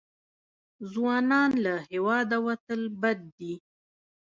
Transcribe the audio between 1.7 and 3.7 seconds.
هېواده وتل بد دي.